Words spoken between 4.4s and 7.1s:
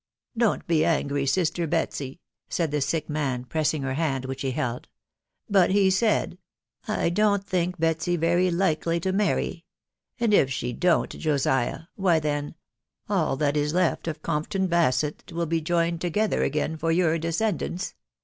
he fheld, "but he said, f I